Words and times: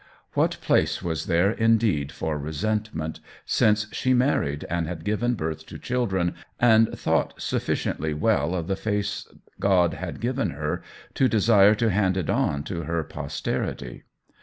What 0.33 0.57
place 0.61 1.03
was 1.03 1.27
there 1.27 1.51
in 1.51 1.77
deed 1.77 2.11
for 2.11 2.35
resentment, 2.39 3.19
since 3.45 3.85
she 3.93 4.15
married 4.15 4.65
and 4.67 4.87
had 4.87 5.03
given 5.03 5.35
birth 5.35 5.63
to 5.67 5.77
children, 5.77 6.33
and 6.59 6.97
thought 6.97 7.35
sufficiently 7.39 8.11
well 8.15 8.55
of 8.55 8.65
the 8.65 8.75
face 8.75 9.31
God 9.59 9.93
had 9.93 10.19
given 10.19 10.49
her 10.57 10.81
to 11.13 11.27
desire 11.29 11.75
to 11.75 11.91
hand 11.91 12.17
it 12.17 12.31
on 12.31 12.63
to 12.63 12.81
her 12.81 13.03
posterity 13.03 14.01